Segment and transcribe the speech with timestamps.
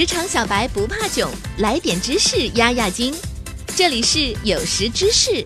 [0.00, 3.14] 职场小白不怕囧，来点知识压压惊。
[3.76, 5.44] 这里是有识知识，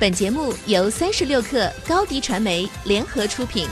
[0.00, 3.68] 本节目由三十六克高低传媒联合出品。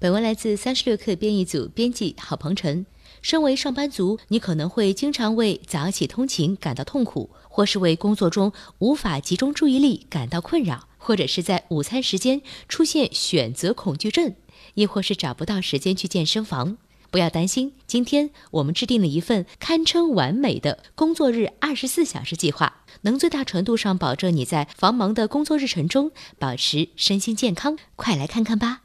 [0.00, 2.84] 本文来自三十六克编译组编辑郝鹏程。
[3.22, 14.34] 身为上班族，你可能会经常为早起通勤感到痛苦，或是为工作中无法集中注意力感到困扰，或者是在午餐时间出现选择恐惧症，
[14.78, 16.78] 亦或是找不到时间去健身房。
[17.10, 27.76] 不要担心，今天我们制定了一份堪称完美的工作日二十四小时计划，能最大程度上保证你在繁忙的工作日程中保持身心健康。
[27.96, 28.82] 快来看看吧！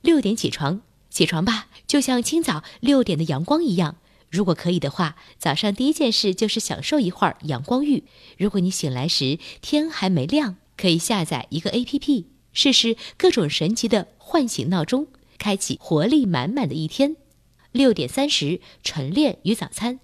[0.00, 0.80] 六点起床。
[1.10, 3.96] 起床吧，就像清早六点的阳光一样。
[4.30, 8.04] 如果可以的话，早上第一件事就是享受一会儿阳光浴。
[8.38, 15.06] 如果你醒来时天还没亮，可以下载一个 APP，试试各种神奇的唤醒闹钟，
[15.42, 17.16] 开启活力满满的一天。
[17.72, 19.98] 六点三十晨练与早餐，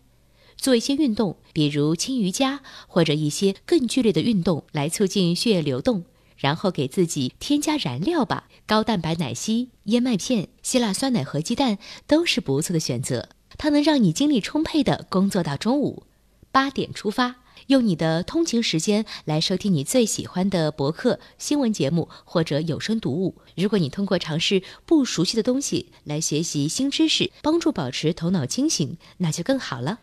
[0.56, 6.04] 做一些运动，比如轻瑜伽或者一些更剧烈的运动，来促进血液流动。
[6.36, 13.28] 然后给自己添加燃料吧，高蛋白奶昔、燕麦片、希腊酸奶和鸡蛋都是不错的选择。
[13.56, 16.04] 它能让你精力充沛的工作到中午。
[16.50, 17.36] 八点出发，
[17.66, 23.34] 用你的通勤时间来收听你最喜欢的博客、新闻节目或者有声读物。
[23.56, 30.00] 如果你通过尝试不熟悉的东西来学习新知识，帮助保持头脑清醒，那就更好了。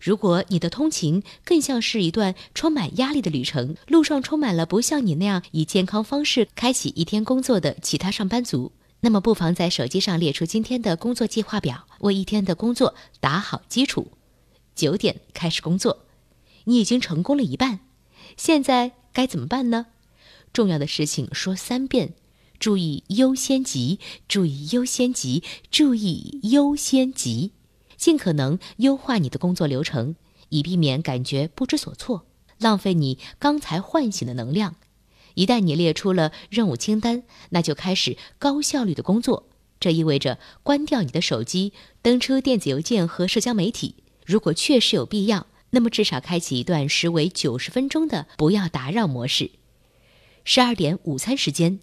[0.00, 14.08] 如果你的通勤更像是一段充满压力的旅程，路上充满了不像你那样以健康方式开启一天工作的其他上班族，那么不妨在手机上列出今天的工作计划表，为一天的工作打好基础。
[14.74, 16.06] 九点开始工作，
[16.70, 17.80] 你已经成功了一半，
[18.36, 19.86] 现在该怎么办呢？
[20.52, 22.14] 重要的事情说三遍，
[22.60, 27.50] 注意优先级，注意优先级，注意优先级。
[27.96, 30.14] 尽可能优化你的工作流程，
[30.50, 32.24] 以避免感觉不知所措，
[32.58, 34.76] 浪费你刚才唤醒的能量。
[35.34, 39.48] 一旦你列出了任务清单，那就开始高效率的工作。
[39.80, 43.96] 这意味着关掉你的手机，登出电子邮件和社交媒体。
[44.24, 49.50] 如果确实有必要，那么至少开启一段时为九十分钟的不要打扰模式。
[50.44, 51.80] 十二点午餐时间，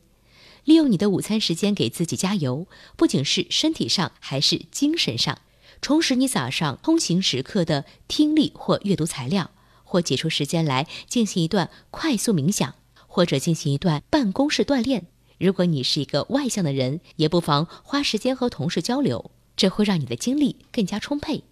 [0.63, 5.39] 利用你的午餐时间给自己加油，不仅是身体上，还是精神上。
[5.79, 9.51] 重拾你早上通行时刻的听力或阅读材料，
[9.83, 12.73] 或挤出时间来进行一段快速冥想，
[13.05, 15.05] 或者进行一段办公室锻炼。
[15.37, 21.43] 如果你是一个外向的人，也不妨花时间和同事交流，这会让你的精力更加充沛。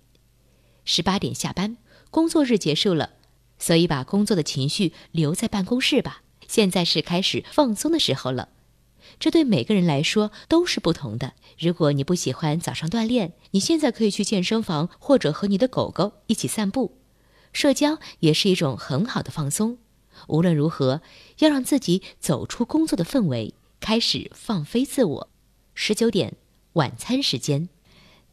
[0.84, 1.78] 十八点下班，
[2.11, 3.11] 工作日结束了，
[3.57, 6.21] 所以把工作的情绪留在办公室吧。
[6.47, 8.49] 现在是开始放松的时候了。
[9.19, 11.33] 这对每个人来说都是不同的。
[11.57, 16.97] 如果你不喜欢早上锻炼，你现在可以去健身房，或者和你的狗狗一起散步。
[17.53, 19.77] 社交也是一种很好的放松。
[20.27, 21.01] 无论如何，
[21.39, 25.29] 要让自己走出工作的氛围，开始放飞自我。
[25.73, 26.33] 十九点，
[26.73, 27.69] 晚餐时间，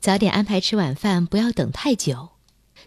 [0.00, 2.31] 早点安排吃晚饭，不要等太久。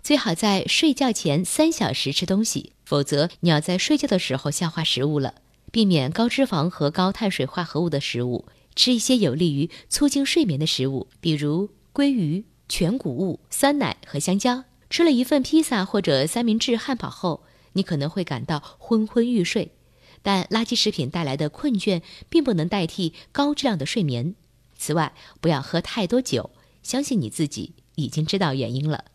[0.04, 5.36] 最好在睡觉前三小时吃东西，否则你要在睡觉的时候消化食物了。
[5.72, 8.46] 避免高脂肪和高碳水化合物的食物，
[8.76, 14.64] 吃一些有利于促进睡眠的食物，比如鲑鱼、全谷物、酸奶和香蕉。
[14.90, 19.74] 吃了一份披萨或者三明治汉堡后，你可能会感到昏昏欲睡，
[20.22, 24.36] 但垃圾食品带来的困倦并不能代替高质量的睡眠。
[24.78, 26.52] 此外，不要喝太多酒，
[26.84, 29.06] 相信你自己已经知道原因了。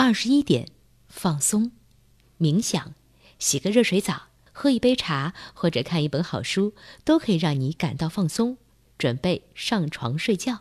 [0.00, 0.68] 二十一点，
[1.08, 1.72] 放松、
[2.38, 2.94] 冥想，
[3.40, 4.28] 洗个热水澡。
[4.52, 6.72] 喝一杯茶或者看一本好书，
[7.04, 8.58] 都可以让你感到放松，
[8.96, 10.60] 准备上床睡觉。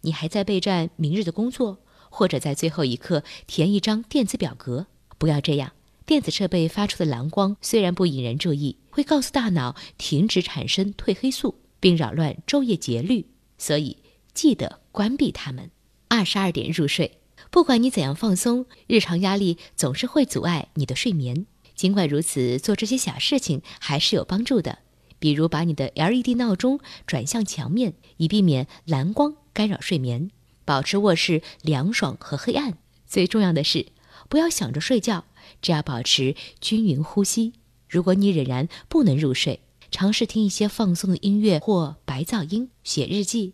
[0.00, 1.78] 你还在备战明日的工作，
[2.10, 4.88] 或者在最后一刻填一张电子表格。
[5.16, 13.98] 不要这样，电子设备发出的蓝光虽然不引人注意，会告诉大脑停止产生褪黑素，并扰乱昼夜节律，所以
[14.34, 15.70] 记得关闭它们。
[16.08, 17.20] 二十二点入睡。
[17.52, 21.44] 不管你怎样放松，日常压力总是会阻碍你的睡眠。
[21.74, 24.78] 尽管如此，做这些小事情还是有帮助的。
[25.18, 30.30] 比如把你的 LED 闹钟转向墙面，以避免蓝光干扰睡眠；
[30.64, 32.78] 保持卧室凉爽和黑暗。
[33.06, 33.88] 最重要的是，
[34.30, 35.26] 不要想着睡觉，
[35.60, 37.52] 只要保持均匀呼吸。
[37.86, 39.60] 如果你仍然不能入睡，
[39.90, 43.52] 尝试听一些放松的音乐或白噪音，写日记，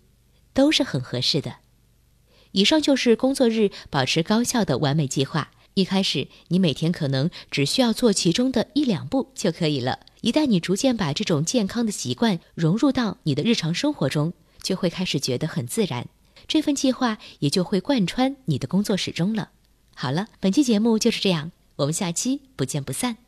[0.54, 1.56] 都是很合适的。
[2.52, 5.50] 以上就是工作日保持高效的完美计划。
[5.74, 10.00] 一开始，你每天可能只需要做其中的一两步就可以了。
[10.22, 16.08] 一旦你逐渐把这种健康的习惯融入到你的日常生活中，就会开始觉得很自然。
[16.48, 19.50] 这份计划也就会贯穿你的工作始终了。
[19.94, 23.27] 好了，本期节目就是这样，我们下期不见不散。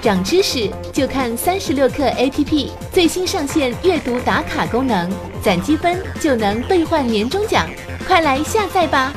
[0.00, 5.10] 长知识就看三十六课 APP 最新上线阅读打卡功能，
[5.42, 7.68] 攒积分就能兑换年终奖，
[8.06, 9.12] 快来下载吧！